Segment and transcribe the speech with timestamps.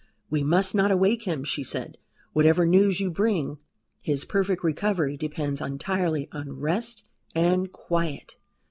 [0.31, 1.99] "We must not awake him," she said,
[2.33, 3.59] "whatever news you bring.
[4.01, 7.03] His perfect recovery depends entirely on rest
[7.35, 8.37] and quiet.